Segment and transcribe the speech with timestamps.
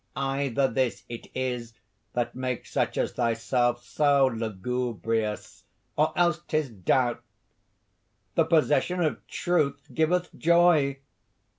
[0.15, 1.75] Either this it is
[2.13, 5.63] that makes such as thyself so lugubrious,
[5.95, 7.21] or else 'tis doubt.
[8.33, 10.97] The possession of truth giveth joy.